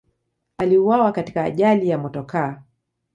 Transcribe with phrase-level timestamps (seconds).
[0.57, 2.61] Aliuawa katika ajali ya motokaa.